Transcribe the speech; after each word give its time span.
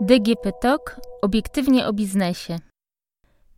DGP 0.00 0.52
TOK 0.60 1.00
obiektywnie 1.22 1.86
o 1.86 1.92
biznesie. 1.92 2.58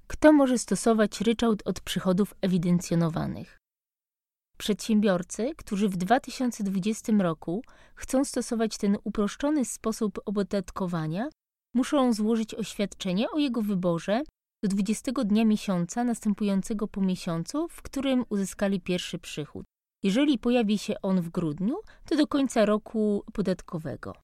Kto 0.06 0.32
może 0.32 0.58
stosować 0.58 1.20
ryczałt 1.20 1.62
od 1.64 1.80
przychodów 1.80 2.34
ewidencjonowanych? 2.42 3.58
Przedsiębiorcy, 4.58 5.52
którzy 5.56 5.88
w 5.88 5.96
2020 5.96 7.12
roku 7.18 7.62
chcą 7.94 8.24
stosować 8.24 8.78
ten 8.78 8.96
uproszczony 9.04 9.64
sposób 9.64 10.18
opodatkowania, 10.26 11.28
muszą 11.74 12.12
złożyć 12.12 12.54
oświadczenie 12.54 13.30
o 13.30 13.38
jego 13.38 13.62
wyborze 13.62 14.22
do 14.62 14.68
20 14.68 15.12
dnia 15.24 15.44
miesiąca 15.44 16.04
następującego 16.04 16.88
po 16.88 17.00
miesiącu, 17.00 17.68
w 17.68 17.82
którym 17.82 18.24
uzyskali 18.28 18.80
pierwszy 18.80 19.18
przychód. 19.18 19.66
Jeżeli 20.02 20.38
pojawi 20.38 20.78
się 20.78 20.94
on 21.02 21.20
w 21.20 21.28
grudniu, 21.28 21.76
to 22.04 22.16
do 22.16 22.26
końca 22.26 22.64
roku 22.64 23.24
podatkowego. 23.32 24.14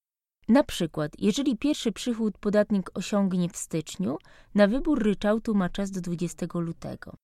Na 0.49 0.65
przykład, 0.65 1.13
jeżeli 1.19 1.57
pierwszy 1.57 1.93
przychód 1.93 2.39
podatnik 2.39 2.91
osiągnie 2.95 3.49
w 3.49 3.57
styczniu, 3.57 4.19
na 4.55 4.67
wybór 4.67 5.03
ryczałtu 5.03 5.55
ma 5.55 5.69
czas 5.69 5.91
do 5.91 6.01
20 6.01 6.47
lutego. 6.55 7.15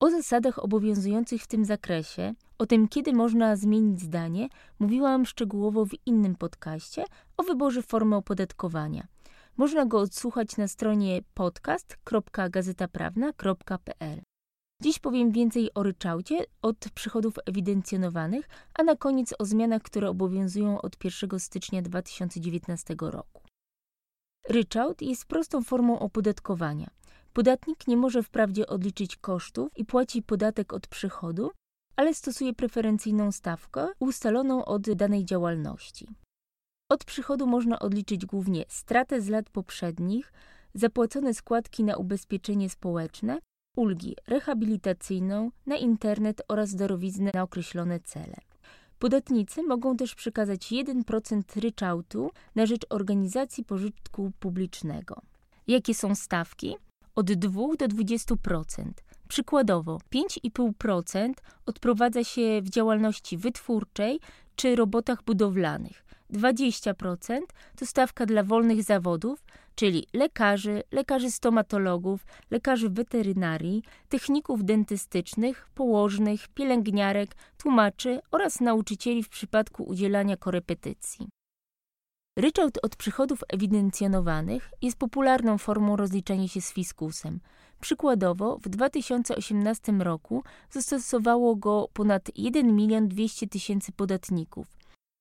O 0.00 0.10
zasadach 0.10 0.58
obowiązujących 0.58 1.42
w 1.42 1.46
tym 1.46 1.64
zakresie, 1.64 2.34
o 2.58 2.66
tym 2.66 2.88
kiedy 2.88 3.12
można 3.12 3.56
zmienić 3.56 4.00
zdanie, 4.00 4.48
mówiłam 4.78 5.26
szczegółowo 5.26 5.86
w 5.86 6.06
innym 6.06 6.34
podcaście 6.34 7.04
o 7.36 7.42
wyborze 7.42 7.82
formy 7.82 8.16
opodatkowania. 8.16 9.06
Można 9.58 9.86
go 9.86 10.00
odsłuchać 10.00 10.56
na 10.56 10.68
stronie 10.68 11.20
podcast.gazetaprawna.pl. 11.34 14.22
Dziś 14.82 14.98
powiem 14.98 15.32
więcej 15.32 15.74
o 15.74 15.82
ryczałcie 15.82 16.44
od 16.62 16.78
przychodów 16.94 17.34
ewidencjonowanych, 17.46 18.48
a 18.74 18.82
na 18.82 18.96
koniec 18.96 19.34
o 19.38 19.44
zmianach, 19.44 19.82
które 19.82 20.10
obowiązują 20.10 20.80
od 20.80 21.04
1 21.04 21.40
stycznia 21.40 21.82
2019 21.82 22.96
roku. 23.00 23.42
Ryczałt 24.48 25.02
jest 25.02 25.26
prostą 25.26 25.62
formą 25.62 25.98
opodatkowania. 25.98 26.90
Podatnik 27.32 27.88
nie 27.88 27.96
może 27.96 28.22
wprawdzie 28.22 28.66
odliczyć 28.66 29.16
kosztów 29.16 29.68
i 29.76 29.84
płaci 29.84 30.22
podatek 30.22 30.72
od 30.72 30.86
przychodu, 30.86 31.50
ale 31.96 32.14
stosuje 32.14 32.54
preferencyjną 32.54 33.32
stawkę 33.32 33.88
ustaloną 33.98 34.64
od 34.64 34.92
danej 34.92 35.24
działalności. 35.24 36.08
Od 36.90 37.04
przychodu 37.04 37.46
można 37.46 37.78
odliczyć 37.78 38.26
głównie 38.26 38.64
stratę 38.68 39.20
z 39.20 39.28
lat 39.28 39.50
poprzednich, 39.50 40.32
zapłacone 40.74 41.34
składki 41.34 41.84
na 41.84 41.96
ubezpieczenie 41.96 42.70
społeczne 42.70 43.38
ulgi 43.76 44.16
rehabilitacyjną, 44.26 45.50
na 45.66 45.76
internet 45.76 46.42
oraz 46.48 46.74
darowiznę 46.74 47.30
na 47.34 47.42
określone 47.42 48.00
cele. 48.00 48.36
Podatnicy 48.98 49.62
mogą 49.62 49.96
też 49.96 50.14
przekazać 50.14 50.72
1% 50.72 51.60
ryczałtu 51.60 52.30
na 52.54 52.66
rzecz 52.66 52.86
organizacji 52.90 53.64
pożytku 53.64 54.32
publicznego. 54.40 55.22
Jakie 55.66 55.94
są 55.94 56.14
stawki? 56.14 56.76
Od 57.14 57.32
2 57.32 57.62
do 57.78 57.86
20%. 57.86 58.84
Przykładowo 59.28 60.00
5,5% 60.14 61.32
odprowadza 61.66 62.24
się 62.24 62.62
w 62.62 62.70
działalności 62.70 63.36
wytwórczej 63.36 64.20
czy 64.56 64.76
robotach 64.76 65.22
budowlanych. 65.22 66.07
20% 66.32 67.40
to 67.76 67.86
stawka 67.86 68.26
dla 68.26 68.42
wolnych 68.42 68.82
zawodów, 68.82 69.44
czyli 69.74 70.06
lekarzy, 70.12 70.82
lekarzy 70.92 71.30
stomatologów, 71.30 72.26
lekarzy 72.50 72.90
weterynarii, 72.90 73.82
techników 74.08 74.64
dentystycznych, 74.64 75.68
położnych, 75.74 76.48
pielęgniarek, 76.48 77.36
tłumaczy 77.58 78.20
oraz 78.30 78.60
nauczycieli 78.60 79.22
w 79.22 79.28
przypadku 79.28 79.84
udzielania 79.84 80.36
korepetycji. 80.36 81.28
Ryczałt 82.38 82.78
od 82.82 82.96
przychodów 82.96 83.40
ewidencjonowanych 83.48 84.70
jest 84.82 84.96
popularną 84.96 85.58
formą 85.58 85.96
rozliczania 85.96 86.48
się 86.48 86.60
z 86.60 86.72
fiskusem. 86.72 87.40
Przykładowo 87.80 88.58
w 88.58 88.68
2018 88.68 89.92
roku 89.92 90.42
zastosowało 90.70 91.56
go 91.56 91.88
ponad 91.92 92.30
1 92.34 92.76
milion 92.76 93.08
200 93.08 93.46
tysięcy 93.48 93.92
podatników. 93.92 94.77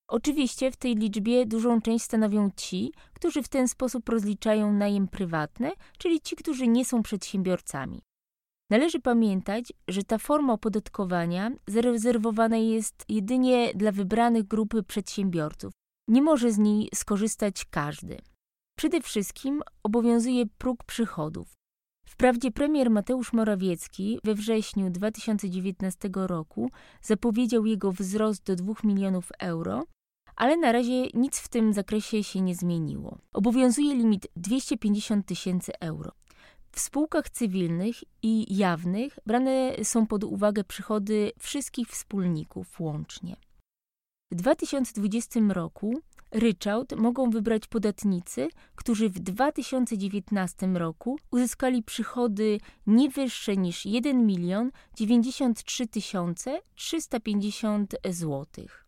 Oczywiście 0.10 0.72
w 0.72 0.76
tej 0.76 0.96
liczbie 0.96 1.46
dużą 1.46 1.82
część 1.82 2.06
stanowią 2.06 2.50
ci, 2.56 2.92
którzy 3.14 3.44
w 3.44 3.50
ten 3.50 3.68
sposób 3.68 4.10
rozliczają 4.10 4.74
najem 4.74 5.08
prywatny, 5.08 5.72
czyli 5.98 6.22
ci, 6.22 6.36
którzy 6.36 6.68
nie 6.68 6.86
są 6.86 7.04
przedsiębiorcami. 7.04 8.02
Należy 8.70 9.00
pamiętać, 9.00 9.74
że 9.88 10.04
ta 10.04 10.18
forma 10.18 10.54
opodatkowania 10.54 11.52
zarezerwowana 11.68 12.58
jest 12.58 13.06
jedynie 13.10 13.72
dla 13.76 13.92
wybranych 13.92 14.44
grupy 14.44 14.84
przedsiębiorców. 14.84 15.74
Nie 16.08 16.22
może 16.22 16.52
z 16.52 16.58
niej 16.58 16.90
skorzystać 16.96 17.66
każdy. 17.66 18.18
Przede 18.78 19.02
wszystkim 19.02 19.62
obowiązuje 19.84 20.46
próg 20.58 20.84
przychodów. 20.84 21.54
Wprawdzie 22.08 22.52
premier 22.52 22.90
Mateusz 22.90 23.34
Morawiecki 23.34 24.20
we 24.24 24.36
wrześniu 24.36 24.90
2019 24.90 26.10
roku 26.14 26.70
zapowiedział 27.02 27.66
jego 27.66 27.92
wzrost 27.92 28.44
do 28.44 28.56
2 28.56 28.74
milionów 28.84 29.32
euro, 29.40 29.84
ale 30.38 30.58
na 30.58 30.72
razie 30.72 31.08
nic 31.14 31.40
w 31.40 31.48
tym 31.48 31.74
zakresie 31.74 32.24
się 32.24 32.42
nie 32.42 32.56
zmieniło. 32.56 33.18
Obowiązuje 33.34 33.96
limit 33.96 34.28
250 34.36 35.26
tysięcy 35.26 35.72
euro. 35.80 36.12
W 36.72 36.80
spółkach 36.80 37.30
cywilnych 37.30 37.96
i 38.24 38.58
jawnych 38.58 39.20
brane 39.26 39.76
są 39.84 40.08
pod 40.08 40.24
uwagę 40.24 40.64
przychody 40.64 41.32
wszystkich 41.40 41.88
wspólników 41.88 42.80
łącznie. 42.80 43.36
W 44.32 44.36
2020 44.36 45.40
roku 45.50 46.02
ryczałt 46.32 46.96
mogą 46.96 47.30
wybrać 47.30 47.68
podatnicy, 47.68 48.48
którzy 48.76 49.10
w 49.10 49.20
2019 49.20 50.68
roku 50.68 51.20
uzyskali 51.32 51.84
przychody 51.84 52.60
nie 52.88 53.10
wyższe 53.10 53.58
niż 53.58 53.86
1 53.86 54.26
milion 54.26 54.72
93 54.96 55.88
350 56.76 57.96
złotych. 58.10 58.87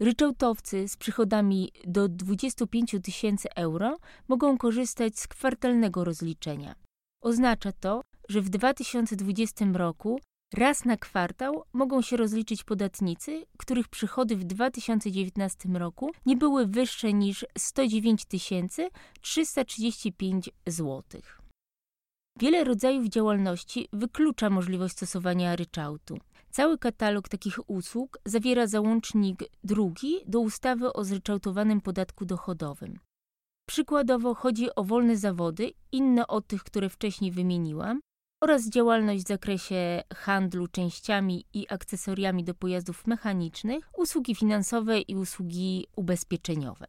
Ryczałtowcy 0.00 0.88
z 0.88 0.96
przychodami 0.96 1.72
do 1.84 2.08
25 2.08 2.96
tysięcy 3.02 3.48
euro 3.54 3.96
mogą 4.28 4.58
korzystać 4.58 5.18
z 5.18 5.28
kwartalnego 5.28 6.04
rozliczenia. 6.04 6.74
Oznacza 7.20 7.72
to, 7.72 8.02
że 8.28 8.40
w 8.40 8.48
2020 8.48 9.64
roku 9.72 10.20
raz 10.54 10.84
na 10.84 10.96
kwartał 10.96 11.64
mogą 11.72 12.02
się 12.02 12.16
rozliczyć 12.16 12.64
podatnicy, 12.64 13.46
których 13.58 13.88
przychody 13.88 14.36
w 14.36 14.44
2019 14.44 15.68
roku 15.68 16.10
nie 16.26 16.36
były 16.36 16.66
wyższe 16.66 17.12
niż 17.12 17.46
109 17.58 18.24
335 19.20 20.50
zł. 20.66 21.02
Wiele 22.38 22.64
rodzajów 22.64 23.08
działalności 23.08 23.88
wyklucza 23.92 24.50
możliwość 24.50 24.94
stosowania 24.94 25.56
ryczałtu. 25.56 26.18
Cały 26.50 26.78
katalog 26.78 27.28
takich 27.28 27.70
usług 27.70 28.18
zawiera 28.24 28.66
załącznik 28.66 29.44
drugi 29.64 30.14
do 30.26 30.40
ustawy 30.40 30.92
o 30.92 31.04
zryczałtowanym 31.04 31.80
podatku 31.80 32.24
dochodowym. 32.24 32.98
Przykładowo 33.68 34.34
chodzi 34.34 34.74
o 34.74 34.84
wolne 34.84 35.16
zawody, 35.16 35.72
inne 35.92 36.26
od 36.26 36.46
tych, 36.46 36.64
które 36.64 36.88
wcześniej 36.88 37.32
wymieniłam, 37.32 38.00
oraz 38.42 38.68
działalność 38.68 39.24
w 39.24 39.28
zakresie 39.28 40.02
handlu 40.14 40.68
częściami 40.68 41.44
i 41.54 41.66
akcesoriami 41.68 42.44
do 42.44 42.54
pojazdów 42.54 43.06
mechanicznych, 43.06 43.90
usługi 43.96 44.34
finansowe 44.34 45.00
i 45.00 45.16
usługi 45.16 45.86
ubezpieczeniowe. 45.96 46.86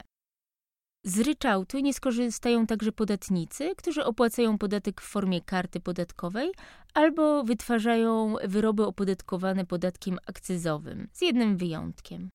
Z 1.03 1.19
ryczałtu 1.19 1.79
nie 1.79 1.93
skorzystają 1.93 2.67
także 2.67 2.91
podatnicy, 2.91 3.75
którzy 3.77 4.05
opłacają 4.05 4.57
podatek 4.57 5.01
w 5.01 5.07
formie 5.07 5.41
karty 5.41 5.79
podatkowej 5.79 6.51
albo 6.93 7.43
wytwarzają 7.43 8.35
wyroby 8.43 8.85
opodatkowane 8.85 9.65
podatkiem 9.65 10.17
akcyzowym, 10.27 11.07
z 11.13 11.21
jednym 11.21 11.57
wyjątkiem. 11.57 12.29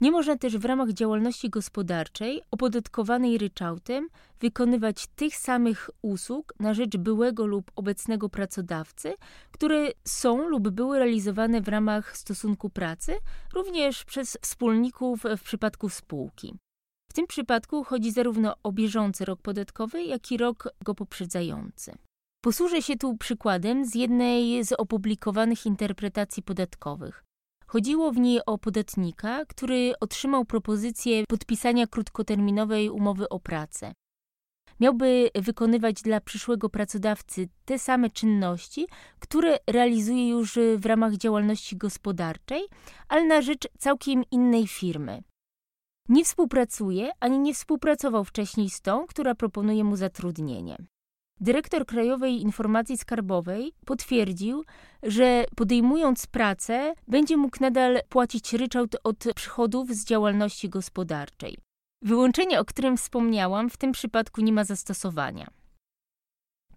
Nie 0.00 0.10
można 0.10 0.36
też 0.36 0.58
w 0.58 0.64
ramach 0.64 0.92
działalności 0.92 1.50
gospodarczej 1.50 2.42
opodatkowanej 2.50 3.38
ryczałtem 3.38 4.08
wykonywać 4.40 5.06
tych 5.06 5.36
samych 5.36 5.90
usług 6.02 6.54
na 6.60 6.74
rzecz 6.74 6.96
byłego 6.96 7.46
lub 7.46 7.70
obecnego 7.76 8.28
pracodawcy, 8.28 9.14
które 9.50 9.88
są 10.04 10.48
lub 10.48 10.68
były 10.68 10.98
realizowane 10.98 11.60
w 11.60 11.68
ramach 11.68 12.16
stosunku 12.16 12.70
pracy, 12.70 13.14
również 13.54 14.04
przez 14.04 14.38
wspólników 14.42 15.24
w 15.36 15.42
przypadku 15.42 15.88
spółki. 15.88 16.54
W 17.10 17.14
tym 17.14 17.26
przypadku 17.26 17.84
chodzi 17.84 18.12
zarówno 18.12 18.54
o 18.62 18.72
bieżący 18.72 19.24
rok 19.24 19.42
podatkowy, 19.42 20.04
jak 20.04 20.32
i 20.32 20.36
rok 20.36 20.68
go 20.84 20.94
poprzedzający. 20.94 21.92
Posłużę 22.44 22.82
się 22.82 22.96
tu 22.96 23.16
przykładem 23.16 23.84
z 23.84 23.94
jednej 23.94 24.64
z 24.64 24.72
opublikowanych 24.72 25.66
interpretacji 25.66 26.42
podatkowych. 26.42 27.24
Chodziło 27.66 28.12
w 28.12 28.16
niej 28.16 28.40
o 28.46 28.58
podatnika, 28.58 29.44
który 29.44 29.92
otrzymał 30.00 30.44
propozycję 30.44 31.24
podpisania 31.28 31.86
krótkoterminowej 31.86 32.90
umowy 32.90 33.28
o 33.28 33.40
pracę. 33.40 33.92
Miałby 34.80 35.30
wykonywać 35.34 36.02
dla 36.02 36.20
przyszłego 36.20 36.68
pracodawcy 36.68 37.48
te 37.64 37.78
same 37.78 38.10
czynności, 38.10 38.86
które 39.18 39.58
realizuje 39.66 40.28
już 40.28 40.58
w 40.76 40.86
ramach 40.86 41.16
działalności 41.16 41.76
gospodarczej, 41.76 42.62
ale 43.08 43.24
na 43.24 43.42
rzecz 43.42 43.68
całkiem 43.78 44.22
innej 44.30 44.66
firmy. 44.66 45.22
Nie 46.08 46.24
współpracuje 46.24 47.10
ani 47.20 47.38
nie 47.38 47.54
współpracował 47.54 48.24
wcześniej 48.24 48.70
z 48.70 48.80
tą, 48.80 49.06
która 49.06 49.34
proponuje 49.34 49.84
mu 49.84 49.96
zatrudnienie. 49.96 50.76
Dyrektor 51.40 51.86
Krajowej 51.86 52.40
Informacji 52.40 52.98
Skarbowej 52.98 53.72
potwierdził, 53.84 54.64
że 55.02 55.44
podejmując 55.56 56.26
pracę, 56.26 56.94
będzie 57.08 57.36
mógł 57.36 57.56
nadal 57.60 58.00
płacić 58.08 58.52
ryczałt 58.52 58.96
od 59.04 59.24
przychodów 59.34 59.90
z 59.90 60.04
działalności 60.04 60.68
gospodarczej. 60.68 61.58
Wyłączenie, 62.02 62.60
o 62.60 62.64
którym 62.64 62.96
wspomniałam, 62.96 63.70
w 63.70 63.76
tym 63.76 63.92
przypadku 63.92 64.40
nie 64.40 64.52
ma 64.52 64.64
zastosowania. 64.64 65.48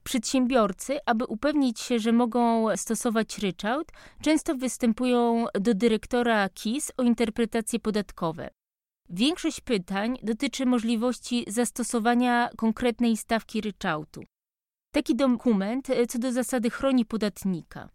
Przedsiębiorcy, 0.03 0.97
aby 1.05 1.25
upewnić 1.25 1.79
się, 1.79 1.99
że 1.99 2.11
mogą 2.11 2.67
stosować 2.77 3.37
ryczałt, 3.37 3.91
często 4.21 4.55
występują 4.55 5.45
do 5.53 5.73
dyrektora 5.73 6.49
KIS 6.49 6.91
o 6.97 7.03
interpretacje 7.03 7.79
podatkowe. 7.79 8.49
Większość 9.13 9.61
pytań 9.61 10.17
dotyczy 10.23 10.65
możliwości 10.65 11.45
zastosowania 11.47 12.49
konkretnej 12.57 13.17
stawki 13.17 13.61
ryczałtu. 13.61 14.23
Taki 14.93 15.15
dokument 15.15 15.89
e, 15.89 16.07
co 16.07 16.19
do 16.19 16.31
zasady 16.31 16.69
chroni 16.69 17.05
podatnika. 17.05 17.89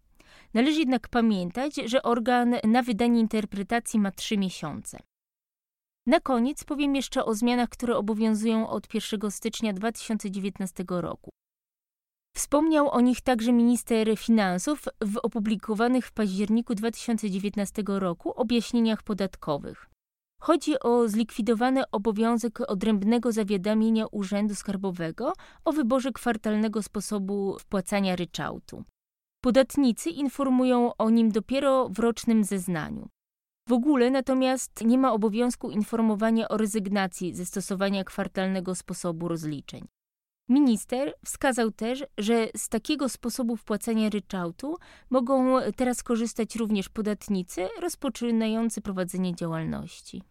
Należy 0.55 0.79
jednak 0.79 1.09
pamiętać, 1.09 1.75
że 1.75 2.03
organ 2.03 2.55
na 2.65 2.83
wydanie 2.83 3.21
interpretacji 3.21 4.01
ma 4.01 4.11
trzy 4.11 4.39
miesiące. 4.39 4.99
Na 6.07 6.21
koniec 6.21 6.65
powiem 6.65 6.97
jeszcze 6.97 7.25
o 7.25 7.35
zmianach, 7.35 7.69
które 7.69 7.97
obowiązują 7.97 8.69
od 8.69 8.95
1 8.95 9.31
stycznia 9.31 9.73
2019 9.73 10.85
roku. 10.89 11.31
Wspomniał 12.37 12.91
o 12.91 13.01
nich 13.01 13.21
także 13.21 13.53
minister 13.53 14.19
finansów 14.19 14.85
w 15.01 15.17
opublikowanych 15.17 16.07
w 16.07 16.13
październiku 16.13 16.75
2019 16.75 17.83
roku 17.87 18.33
objaśnieniach 18.33 19.03
podatkowych. 19.03 19.96
Chodzi 20.39 20.81
o 20.81 21.09
zlikwidowany 21.09 21.91
obowiązek 21.91 22.61
odrębnego 22.71 23.33
zawiadamienia 23.33 24.07
Urzędu 24.07 24.55
Skarbowego 24.55 25.33
o 25.65 25.73
wyborze 25.73 26.13
kwartalnego 26.13 26.83
sposobu 26.83 27.59
wpłacania 27.59 28.17
ryczałtu. 28.17 28.85
Podatnicy 29.45 30.11
informują 30.11 30.97
o 30.97 31.11
nim 31.11 31.31
dopiero 31.33 31.89
w 31.89 31.99
rocznym 31.99 32.45
zeznaniu. 32.45 33.09
W 33.69 33.73
ogóle 33.73 34.11
natomiast 34.11 34.85
nie 34.85 34.99
ma 34.99 35.13
obowiązku 35.13 35.71
informowania 35.71 36.49
o 36.49 36.57
rezygnacji 36.57 37.35
ze 37.35 37.47
stosowania 37.47 38.05
kwartalnego 38.05 38.75
sposobu 38.75 39.29
rozliczeń. 39.29 39.87
Minister 40.49 41.15
wskazał 41.25 41.71
też, 41.71 42.05
że 42.19 42.49
z 42.57 42.69
takiego 42.69 43.09
sposobu 43.09 43.57
wpłacania 43.57 44.11
ryczałtu 44.11 44.77
mogą 45.11 45.59
teraz 45.77 46.03
korzystać 46.03 46.57
również 46.57 46.89
podatnicy 46.89 47.69
rozpoczynający 47.81 48.81
prowadzenie 48.81 49.35
działalności. 49.35 50.23